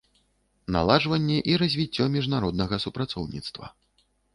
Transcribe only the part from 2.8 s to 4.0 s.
супрацоўнiцтва.